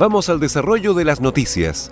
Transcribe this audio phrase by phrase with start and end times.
[0.00, 1.90] Vamos al desarrollo de las noticias.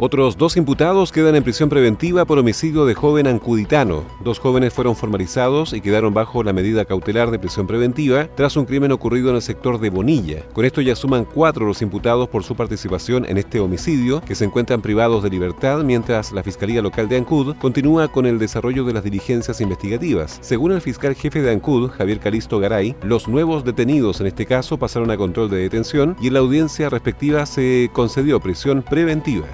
[0.00, 4.04] Otros dos imputados quedan en prisión preventiva por homicidio de joven ancuditano.
[4.22, 8.64] Dos jóvenes fueron formalizados y quedaron bajo la medida cautelar de prisión preventiva tras un
[8.64, 10.44] crimen ocurrido en el sector de Bonilla.
[10.52, 14.44] Con esto ya suman cuatro los imputados por su participación en este homicidio, que se
[14.44, 18.92] encuentran privados de libertad mientras la Fiscalía Local de Ancud continúa con el desarrollo de
[18.92, 20.38] las diligencias investigativas.
[20.42, 24.78] Según el fiscal jefe de Ancud, Javier Calisto Garay, los nuevos detenidos en este caso
[24.78, 29.48] pasaron a control de detención y en la audiencia respectiva se concedió prisión preventiva.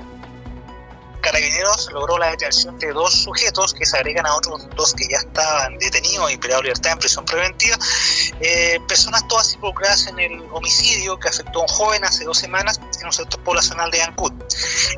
[1.24, 5.16] Carabineros logró la detención de dos sujetos que se agregan a otros dos que ya
[5.16, 7.78] estaban detenidos y privados de libertad en prisión preventiva,
[8.40, 12.78] eh, personas todas involucradas en el homicidio que afectó a un joven hace dos semanas
[13.00, 14.32] en un sector poblacional de Ancud.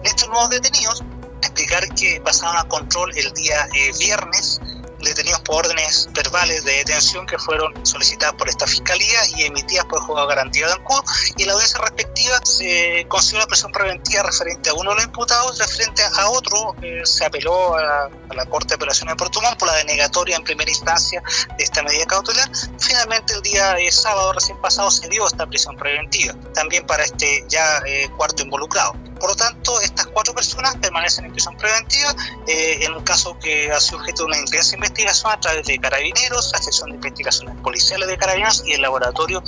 [0.03, 1.05] Estos nuevos detenidos,
[1.43, 4.61] explicar que pasaron a control el día eh, viernes
[5.01, 9.99] detenidos por órdenes verbales de detención que fueron solicitadas por esta fiscalía y emitidas por
[9.99, 11.03] el juzgado garantía de Ancud.
[11.37, 15.05] Y en la audiencia respectiva se consiguió la presión preventiva referente a uno de los
[15.05, 19.59] imputados referente a otro eh, se apeló a, la Corte de Apelaciones de Puerto Montt
[19.59, 21.23] por la denegatoria en primera instancia
[21.57, 22.51] de esta medida cautelar.
[22.79, 27.45] Finalmente el día de sábado recién pasado se dio esta prisión preventiva también para este
[27.49, 32.15] ya eh, cuarto involucrado por lo tanto, estas cuatro personas permanecen en prisión preventiva
[32.47, 35.79] eh, en un caso que ha sido objeto de una intensa investigación a través de
[35.79, 39.43] carabineros, la sección de investigaciones policiales de carabineros y el laboratorio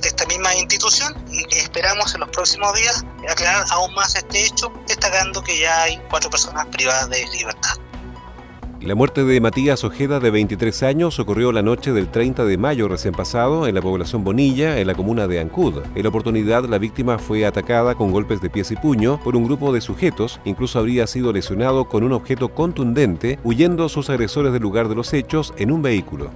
[0.00, 4.72] de esta misma institución y esperamos en los próximos días aclarar aún más este hecho,
[4.86, 7.76] destacando que ya hay cuatro personas privadas de libertad.
[8.84, 12.86] La muerte de Matías Ojeda, de 23 años, ocurrió la noche del 30 de mayo
[12.86, 15.82] recién pasado en la población Bonilla, en la comuna de Ancud.
[15.94, 19.44] En la oportunidad, la víctima fue atacada con golpes de pies y puño por un
[19.46, 24.60] grupo de sujetos, incluso habría sido lesionado con un objeto contundente, huyendo sus agresores del
[24.60, 26.30] lugar de los hechos en un vehículo.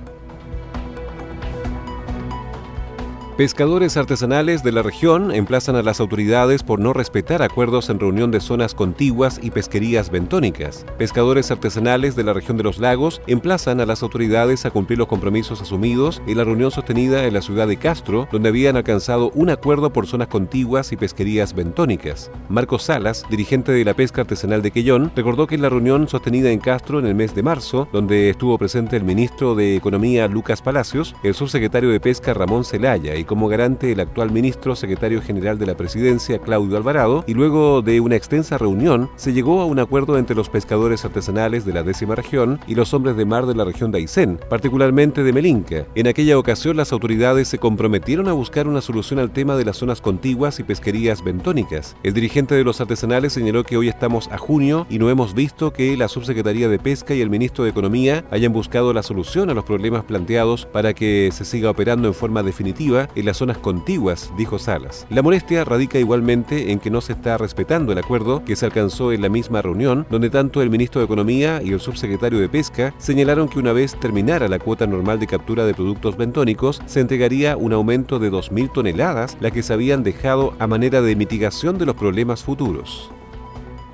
[3.39, 8.33] Pescadores artesanales de la región emplazan a las autoridades por no respetar acuerdos en reunión
[8.33, 10.85] de zonas contiguas y pesquerías bentónicas.
[10.99, 15.07] Pescadores artesanales de la región de los lagos emplazan a las autoridades a cumplir los
[15.07, 19.51] compromisos asumidos en la reunión sostenida en la ciudad de Castro, donde habían alcanzado un
[19.51, 22.33] acuerdo por zonas contiguas y pesquerías bentónicas.
[22.49, 26.51] Marcos Salas, dirigente de la pesca artesanal de Quellón, recordó que en la reunión sostenida
[26.51, 30.61] en Castro en el mes de marzo, donde estuvo presente el ministro de Economía Lucas
[30.61, 35.59] Palacios, el subsecretario de Pesca Ramón Celaya y como garante el actual ministro secretario general
[35.59, 39.79] de la presidencia, Claudio Alvarado, y luego de una extensa reunión se llegó a un
[39.79, 43.55] acuerdo entre los pescadores artesanales de la décima región y los hombres de mar de
[43.55, 45.87] la región de Aysén, particularmente de Melinca.
[45.95, 49.77] En aquella ocasión las autoridades se comprometieron a buscar una solución al tema de las
[49.77, 51.95] zonas contiguas y pesquerías bentónicas.
[52.03, 55.73] El dirigente de los artesanales señaló que hoy estamos a junio y no hemos visto
[55.73, 59.55] que la subsecretaría de Pesca y el ministro de Economía hayan buscado la solución a
[59.55, 64.31] los problemas planteados para que se siga operando en forma definitiva en las zonas contiguas,
[64.37, 65.07] dijo Salas.
[65.11, 69.13] La molestia radica igualmente en que no se está respetando el acuerdo que se alcanzó
[69.13, 72.95] en la misma reunión, donde tanto el ministro de Economía y el subsecretario de Pesca
[72.99, 77.57] señalaron que una vez terminara la cuota normal de captura de productos bentónicos, se entregaría
[77.57, 81.87] un aumento de 2.000 toneladas, la que se habían dejado a manera de mitigación de
[81.87, 83.11] los problemas futuros.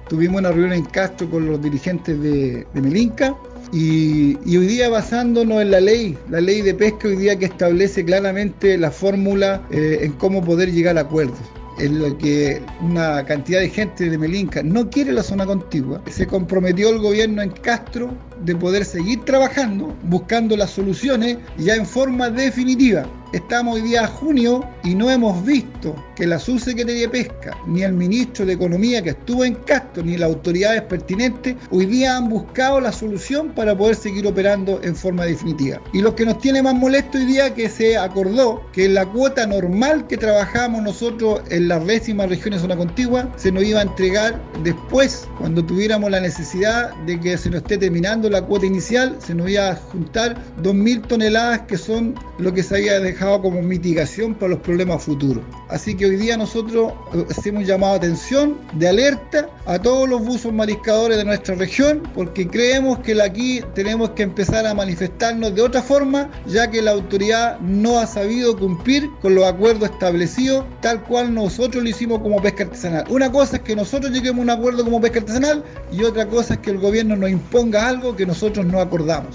[0.09, 3.35] Tuvimos una reunión en Castro con los dirigentes de, de Melinca
[3.73, 8.05] y, hoy día basándonos en la ley, la ley de pesca hoy día que establece
[8.05, 11.39] claramente la fórmula eh, en cómo poder llegar a acuerdos
[11.79, 16.01] en lo que una cantidad de gente de Melinca no quiere la zona contigua.
[16.09, 21.87] Se comprometió el gobierno en Castro de poder seguir trabajando, buscando las soluciones ya en
[21.87, 23.05] forma definitiva.
[23.35, 27.83] Estamos hoy día a junio y no hemos visto que la subsecretaría de Pesca, ni
[27.83, 32.29] el ministro de Economía que estuvo en Castro, ni las autoridades pertinentes, hoy día han
[32.29, 35.81] buscado la solución para poder seguir operando en forma definitiva.
[35.93, 39.49] Y lo que nos tiene más molesto hoy día que se acordó que la cuota
[39.49, 44.41] normal que trabajamos nosotros en las décimas regiones zona contigua se nos iba a entregar
[44.63, 49.35] después, cuando tuviéramos la necesidad de que se nos esté terminando la cuota inicial, se
[49.35, 54.35] nos iba a juntar 2.000 toneladas que son lo que se había dejado como mitigación
[54.35, 55.45] para los problemas futuros.
[55.69, 60.53] Así que hoy día nosotros eh, hemos llamado atención de alerta a todos los buzos
[60.53, 65.81] mariscadores de nuestra región porque creemos que aquí tenemos que empezar a manifestarnos de otra
[65.81, 71.33] forma ya que la autoridad no ha sabido cumplir con los acuerdos establecidos tal cual
[71.33, 73.05] nosotros lo hicimos como pesca artesanal.
[73.09, 76.55] Una cosa es que nosotros lleguemos a un acuerdo como pesca artesanal y otra cosa
[76.55, 79.35] es que el gobierno nos imponga algo que nosotros no acordamos.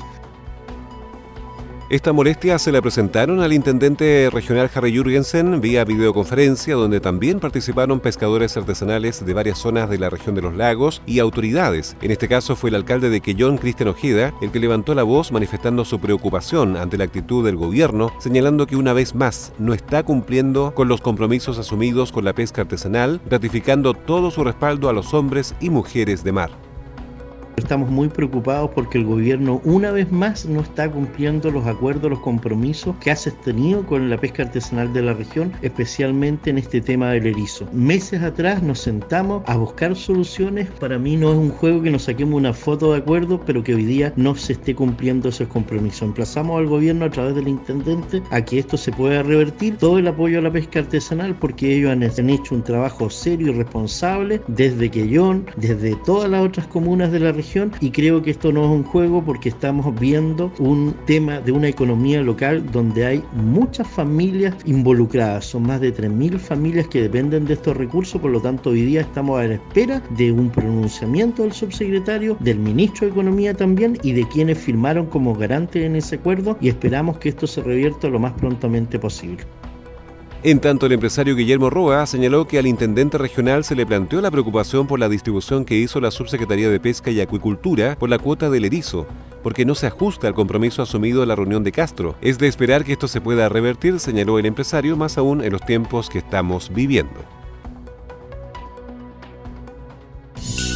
[1.89, 7.99] Esta molestia se la presentaron al intendente regional Harry Jürgensen vía videoconferencia, donde también participaron
[7.99, 11.97] pescadores artesanales de varias zonas de la región de los lagos y autoridades.
[12.03, 15.31] En este caso fue el alcalde de Quellón, Cristian Ojeda, el que levantó la voz
[15.31, 20.03] manifestando su preocupación ante la actitud del gobierno, señalando que una vez más no está
[20.03, 25.15] cumpliendo con los compromisos asumidos con la pesca artesanal, ratificando todo su respaldo a los
[25.15, 26.68] hombres y mujeres de mar.
[27.59, 32.19] Estamos muy preocupados porque el gobierno una vez más no está cumpliendo los acuerdos, los
[32.19, 37.11] compromisos que ha sostenido con la pesca artesanal de la región, especialmente en este tema
[37.11, 37.67] del erizo.
[37.73, 40.69] Meses atrás nos sentamos a buscar soluciones.
[40.79, 43.75] Para mí no es un juego que nos saquemos una foto de acuerdo, pero que
[43.75, 46.03] hoy día no se esté cumpliendo esos compromisos.
[46.03, 49.77] Emplazamos al gobierno a través del intendente a que esto se pueda revertir.
[49.77, 53.51] Todo el apoyo a la pesca artesanal porque ellos han, hecho un trabajo serio y
[53.51, 57.48] responsable desde Quellón, desde todas las otras comunas de la región
[57.81, 61.67] y creo que esto no es un juego porque estamos viendo un tema de una
[61.67, 67.53] economía local donde hay muchas familias involucradas, son más de 3.000 familias que dependen de
[67.53, 71.51] estos recursos, por lo tanto hoy día estamos a la espera de un pronunciamiento del
[71.51, 76.55] subsecretario, del ministro de Economía también y de quienes firmaron como garantes en ese acuerdo
[76.61, 79.43] y esperamos que esto se revierta lo más prontamente posible.
[80.41, 84.31] En tanto, el empresario Guillermo Roa señaló que al intendente regional se le planteó la
[84.31, 88.49] preocupación por la distribución que hizo la Subsecretaría de Pesca y Acuicultura por la cuota
[88.49, 89.05] del erizo,
[89.43, 92.15] porque no se ajusta al compromiso asumido en la reunión de Castro.
[92.21, 95.61] Es de esperar que esto se pueda revertir, señaló el empresario, más aún en los
[95.65, 97.38] tiempos que estamos viviendo.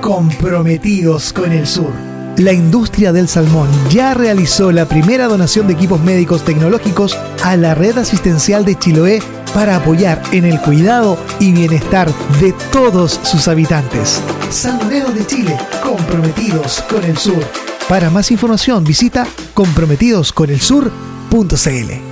[0.00, 1.90] comprometidos con el sur.
[2.36, 7.74] La industria del salmón ya realizó la primera donación de equipos médicos tecnológicos a la
[7.74, 9.20] red asistencial de Chiloé
[9.52, 12.10] para apoyar en el cuidado y bienestar
[12.40, 14.22] de todos sus habitantes.
[14.50, 17.44] Salmoneros de Chile, comprometidos con el sur.
[17.88, 22.10] Para más información visita comprometidosconelsur.cl.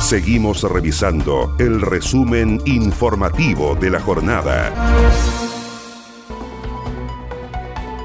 [0.00, 4.72] Seguimos revisando el resumen informativo de la jornada.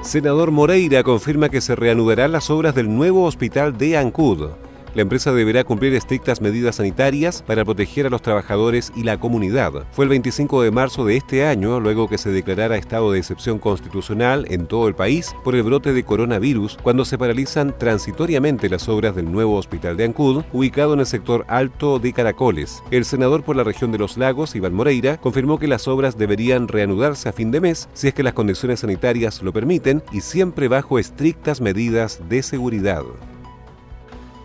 [0.10, 4.48] Senador Moreira confirma que se reanudarán las obras del nuevo hospital de Ancud.
[4.95, 9.86] La empresa deberá cumplir estrictas medidas sanitarias para proteger a los trabajadores y la comunidad.
[9.91, 13.60] Fue el 25 de marzo de este año, luego que se declarara estado de excepción
[13.60, 18.89] constitucional en todo el país por el brote de coronavirus, cuando se paralizan transitoriamente las
[18.89, 22.81] obras del nuevo hospital de Ancud, ubicado en el sector alto de Caracoles.
[22.89, 26.67] El senador por la región de los lagos, Iván Moreira, confirmó que las obras deberían
[26.67, 30.67] reanudarse a fin de mes si es que las condiciones sanitarias lo permiten y siempre
[30.67, 33.03] bajo estrictas medidas de seguridad.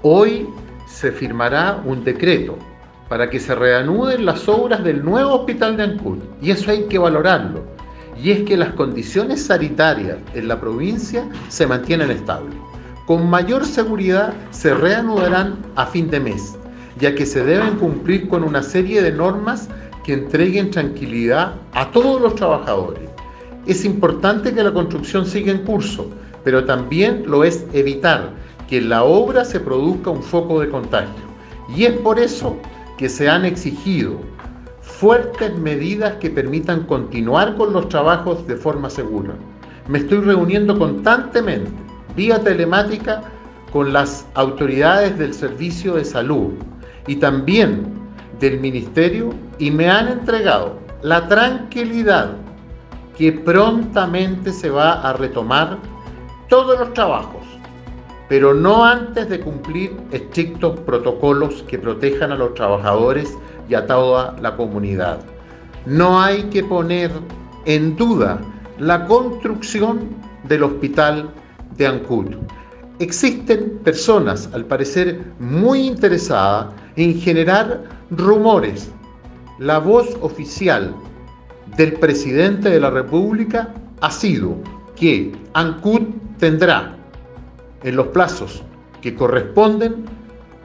[0.06, 0.46] Hoy
[0.86, 2.58] se firmará un decreto
[3.08, 6.98] para que se reanuden las obras del nuevo hospital de Ancud y eso hay que
[6.98, 7.62] valorarlo.
[8.22, 12.54] Y es que las condiciones sanitarias en la provincia se mantienen estables.
[13.06, 16.54] Con mayor seguridad se reanudarán a fin de mes,
[17.00, 19.70] ya que se deben cumplir con una serie de normas
[20.04, 23.08] que entreguen tranquilidad a todos los trabajadores.
[23.64, 26.10] Es importante que la construcción siga en curso,
[26.44, 31.24] pero también lo es evitar que en la obra se produzca un foco de contagio.
[31.74, 32.56] Y es por eso
[32.98, 34.18] que se han exigido
[34.80, 39.34] fuertes medidas que permitan continuar con los trabajos de forma segura.
[39.88, 41.70] Me estoy reuniendo constantemente,
[42.16, 43.22] vía telemática,
[43.72, 46.52] con las autoridades del Servicio de Salud
[47.08, 47.84] y también
[48.38, 52.36] del Ministerio y me han entregado la tranquilidad
[53.18, 55.78] que prontamente se va a retomar
[56.48, 57.33] todos los trabajos,
[58.28, 63.36] pero no antes de cumplir estrictos protocolos que protejan a los trabajadores
[63.68, 65.20] y a toda la comunidad.
[65.86, 67.10] No hay que poner
[67.66, 68.40] en duda
[68.78, 70.08] la construcción
[70.48, 71.30] del hospital
[71.76, 72.26] de Ancud.
[72.98, 78.90] Existen personas, al parecer, muy interesadas en generar rumores.
[79.58, 80.94] La voz oficial
[81.76, 84.56] del presidente de la República ha sido
[84.96, 86.02] que Ancud
[86.38, 86.93] tendrá
[87.84, 88.64] en los plazos
[89.00, 90.04] que corresponden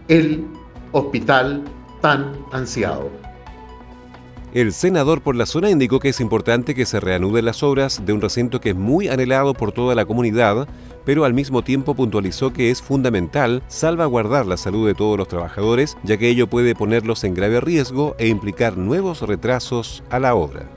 [0.07, 0.45] el
[0.91, 1.63] hospital
[2.01, 3.09] tan ansiado.
[4.51, 8.13] El senador por la zona indicó que es importante que se reanuden las obras de
[8.13, 10.67] un recinto que es muy anhelado por toda la comunidad,
[11.05, 15.97] pero al mismo tiempo puntualizó que es fundamental salvaguardar la salud de todos los trabajadores,
[16.03, 20.67] ya que ello puede ponerlos en grave riesgo e implicar nuevos retrasos a la obra.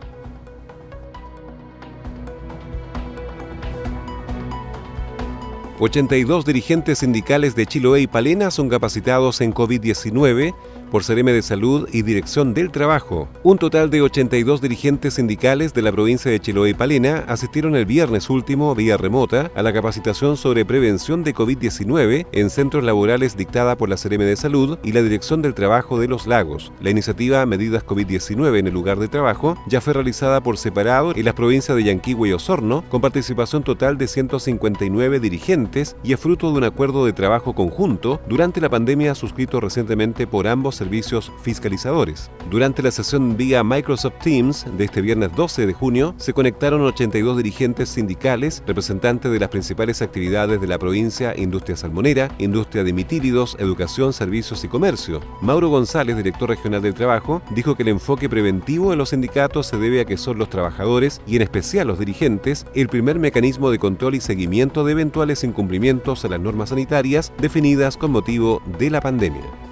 [5.82, 10.54] 82 dirigentes sindicales de Chiloé y Palena son capacitados en COVID-19
[10.92, 13.26] por CRM de Salud y Dirección del Trabajo.
[13.42, 17.86] Un total de 82 dirigentes sindicales de la provincia de Chiloé y Palena asistieron el
[17.86, 23.78] viernes último vía remota a la capacitación sobre prevención de COVID-19 en centros laborales dictada
[23.78, 26.72] por la CRM de Salud y la Dirección del Trabajo de los Lagos.
[26.82, 31.24] La iniciativa Medidas COVID-19 en el lugar de trabajo ya fue realizada por separado en
[31.24, 36.52] las provincias de Yanquihue y Osorno con participación total de 159 dirigentes y es fruto
[36.52, 42.28] de un acuerdo de trabajo conjunto durante la pandemia suscrito recientemente por ambos servicios fiscalizadores.
[42.50, 47.36] Durante la sesión vía Microsoft Teams de este viernes 12 de junio, se conectaron 82
[47.36, 53.56] dirigentes sindicales, representantes de las principales actividades de la provincia, industria salmonera, industria de mitílidos,
[53.60, 55.20] educación, servicios y comercio.
[55.40, 59.78] Mauro González, director regional del trabajo, dijo que el enfoque preventivo de los sindicatos se
[59.78, 63.78] debe a que son los trabajadores y en especial los dirigentes el primer mecanismo de
[63.78, 69.00] control y seguimiento de eventuales incumplimientos a las normas sanitarias definidas con motivo de la
[69.00, 69.71] pandemia.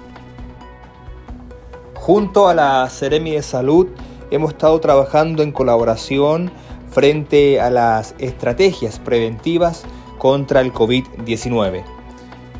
[2.01, 3.85] Junto a la Ceremi de Salud
[4.31, 6.51] hemos estado trabajando en colaboración
[6.89, 9.83] frente a las estrategias preventivas
[10.17, 11.83] contra el COVID-19.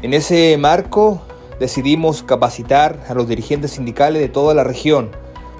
[0.04, 1.24] En ese marco
[1.60, 5.10] decidimos capacitar a los dirigentes sindicales de toda la región,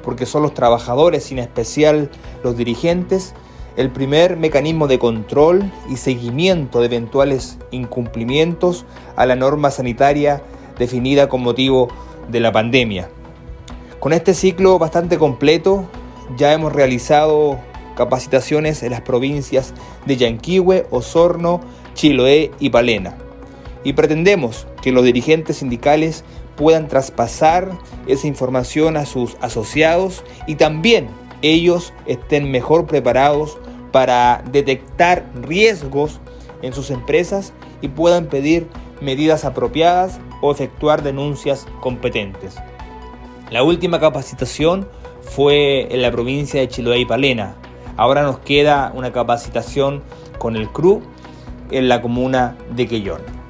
[0.04, 2.12] porque son los trabajadores, en especial
[2.44, 3.34] los dirigentes,
[3.78, 8.86] el primer mecanismo de control y seguimiento de eventuales incumplimientos
[9.16, 10.44] a la norma sanitaria
[10.78, 11.88] definida con motivo
[12.30, 13.10] de la pandemia.
[14.02, 15.86] Con este ciclo bastante completo
[16.36, 17.60] ya hemos realizado
[17.96, 19.76] capacitaciones en las provincias
[20.08, 21.62] de Yanquihue, Osorno,
[21.94, 23.16] Chiloé y Palena.
[23.84, 26.24] Y pretendemos que los dirigentes sindicales
[26.56, 27.78] puedan traspasar
[28.08, 31.08] esa información a sus asociados y también
[31.44, 33.60] ellos estén mejor preparados
[33.92, 36.20] para detectar riesgos
[36.64, 38.66] en sus empresas y puedan pedir
[39.00, 42.56] medidas apropiadas o efectuar denuncias competentes.
[43.52, 44.88] La última capacitación
[45.22, 47.56] fue en la provincia de Chiloé y Palena.
[47.98, 50.02] Ahora nos queda una capacitación
[50.38, 51.02] con el CRU
[51.70, 53.41] en la comuna de Quellón.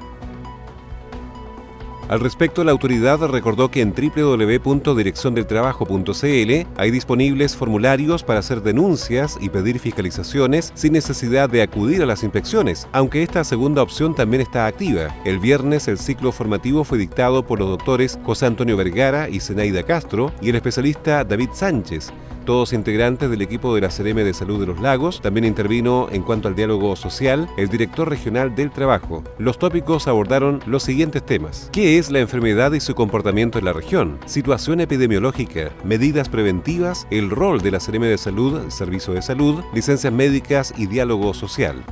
[2.12, 9.48] Al respecto, la autoridad recordó que en www.direcciondeltrabajo.cl hay disponibles formularios para hacer denuncias y
[9.48, 14.66] pedir fiscalizaciones sin necesidad de acudir a las inspecciones, aunque esta segunda opción también está
[14.66, 15.16] activa.
[15.24, 19.82] El viernes el ciclo formativo fue dictado por los doctores José Antonio Vergara y Zenaida
[19.82, 22.12] Castro y el especialista David Sánchez,
[22.42, 25.20] todos integrantes del equipo de la CRM de Salud de los Lagos.
[25.20, 29.22] También intervino en cuanto al diálogo social el director regional del trabajo.
[29.38, 31.68] Los tópicos abordaron los siguientes temas.
[31.72, 34.18] ¿Qué es la enfermedad y su comportamiento en la región?
[34.26, 40.12] Situación epidemiológica, medidas preventivas, el rol de la CRM de Salud, Servicio de Salud, licencias
[40.12, 41.84] médicas y diálogo social.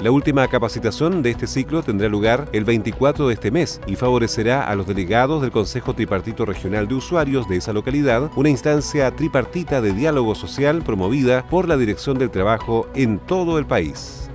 [0.00, 4.62] La última capacitación de este ciclo tendrá lugar el 24 de este mes y favorecerá
[4.62, 9.80] a los delegados del Consejo Tripartito Regional de Usuarios de esa localidad, una instancia tripartita
[9.80, 14.27] de diálogo social promovida por la Dirección del Trabajo en todo el país.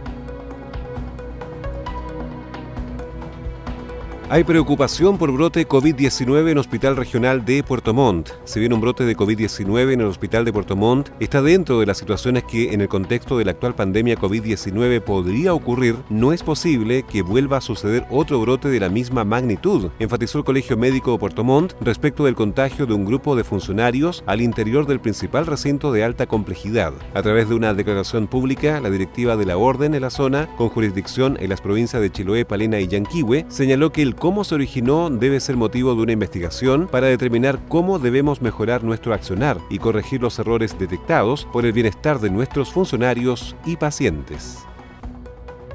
[4.33, 8.31] Hay preocupación por brote COVID-19 en Hospital Regional de Puerto Montt.
[8.45, 11.85] Si bien un brote de COVID-19 en el Hospital de Puerto Montt está dentro de
[11.85, 16.41] las situaciones que en el contexto de la actual pandemia COVID-19 podría ocurrir, no es
[16.41, 21.11] posible que vuelva a suceder otro brote de la misma magnitud, enfatizó el Colegio Médico
[21.11, 25.45] de Puerto Montt respecto del contagio de un grupo de funcionarios al interior del principal
[25.45, 26.93] recinto de alta complejidad.
[27.13, 30.69] A través de una declaración pública, la directiva de la orden en la zona, con
[30.69, 35.09] jurisdicción en las provincias de Chiloé, Palena y Yanquihue, señaló que el cómo se originó
[35.09, 40.21] debe ser motivo de una investigación para determinar cómo debemos mejorar nuestro accionar y corregir
[40.21, 44.59] los errores detectados por el bienestar de nuestros funcionarios y pacientes.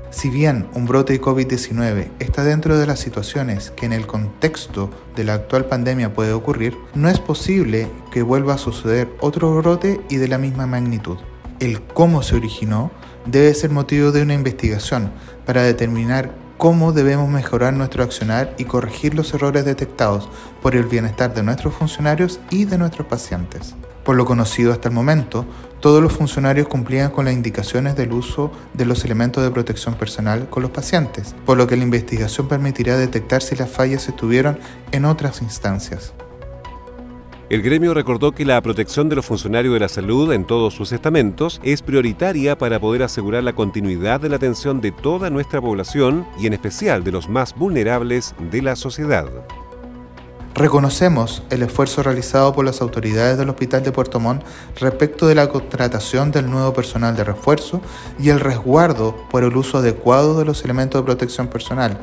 [0.09, 4.89] Si bien un brote de COVID-19 está dentro de las situaciones que en el contexto
[5.15, 10.01] de la actual pandemia puede ocurrir, no es posible que vuelva a suceder otro brote
[10.09, 11.19] y de la misma magnitud.
[11.61, 12.93] El cómo se originó
[13.27, 15.13] debe ser motivo de una investigación
[15.45, 20.29] para determinar cómo debemos mejorar nuestro accionar y corregir los errores detectados
[20.61, 23.77] por el bienestar de nuestros funcionarios y de nuestros pacientes.
[24.05, 25.47] Por lo conocido hasta el momento,
[25.81, 30.51] todos los funcionarios cumplían con las indicaciones del uso de los elementos de protección personal
[30.51, 34.59] con los pacientes, por lo que la investigación permitirá detectar si las fallas estuvieron
[34.91, 36.13] en otras instancias.
[37.51, 40.93] El gremio recordó que la protección de los funcionarios de la salud en todos sus
[40.93, 46.27] estamentos es prioritaria para poder asegurar la continuidad de la atención de toda nuestra población
[46.39, 49.31] y en especial de los más vulnerables de la sociedad.
[50.55, 54.43] Reconocemos el esfuerzo realizado por las autoridades del Hospital de Puerto Montt
[54.79, 57.81] respecto de la contratación del nuevo personal de refuerzo
[58.19, 61.97] y el resguardo por el uso adecuado de los elementos de protección personal,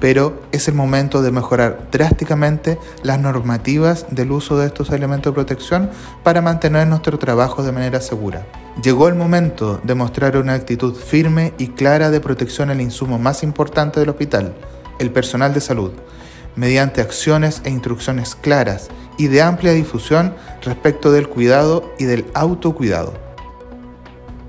[0.00, 5.34] pero es el momento de mejorar drásticamente las normativas del uso de estos elementos de
[5.34, 5.90] protección
[6.24, 8.46] para mantener nuestro trabajo de manera segura.
[8.82, 13.42] Llegó el momento de mostrar una actitud firme y clara de protección al insumo más
[13.42, 14.54] importante del hospital,
[14.98, 15.92] el personal de salud,
[16.56, 18.88] mediante acciones e instrucciones claras
[19.18, 23.29] y de amplia difusión respecto del cuidado y del autocuidado.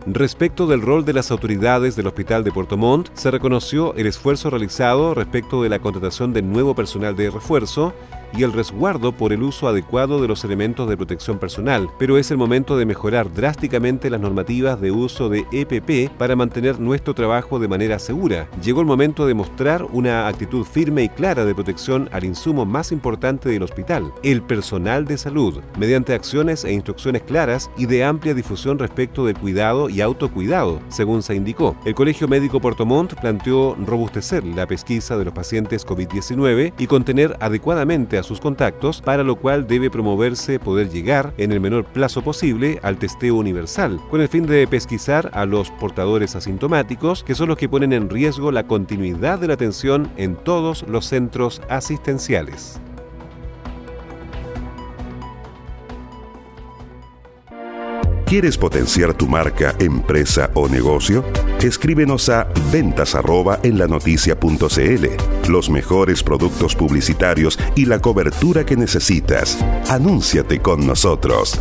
[0.08, 4.50] Respecto del rol de las autoridades del Hospital de Puerto Montt, se reconoció el esfuerzo
[4.50, 7.94] realizado respecto de la contratación de nuevo personal de refuerzo
[8.38, 12.32] y el resguardo por el uso adecuado de los elementos de protección personal, pero es
[12.32, 17.60] el momento de mejorar drásticamente las normativas de uso de EPP para mantener nuestro trabajo
[17.60, 18.48] de manera segura.
[18.64, 22.92] Llegó el momento de mostrar una actitud firme y clara de protección al insumo más
[22.92, 28.34] importante del hospital, el personal de salud, mediante acciones e instrucciones claras y de amplia
[28.34, 31.76] difusión respecto del cuidado y autocuidado, según se indicó.
[31.86, 37.36] El Colegio Médico Puerto Montt planteó robustecer la pesquisa de los pacientes COVID-19 y contener
[37.40, 42.80] adecuadamente sus contactos, para lo cual debe promoverse poder llegar en el menor plazo posible
[42.84, 47.58] al testeo universal, con el fin de pesquisar a los portadores asintomáticos, que son los
[47.58, 52.82] que ponen en riesgo la continuidad de la atención en todos los centros asistenciales.
[58.32, 61.26] ¿Quieres potenciar tu marca, empresa o negocio?
[61.62, 63.14] Escríbenos a ventas
[63.62, 63.88] en la
[65.50, 69.58] Los mejores productos publicitarios y la cobertura que necesitas.
[69.90, 71.60] Anúnciate con nosotros.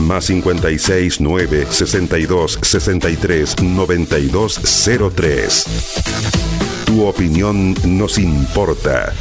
[0.00, 4.60] Más 56 9 62 63 92
[5.14, 5.64] 03.
[6.86, 9.12] Tu opinión nos importa.